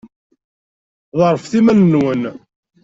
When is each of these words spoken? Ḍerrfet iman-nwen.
Ḍerrfet 1.19 1.53
iman-nwen. 1.59 2.21